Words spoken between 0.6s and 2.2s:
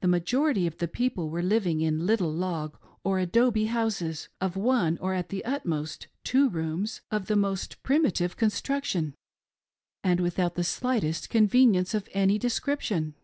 of the people were living in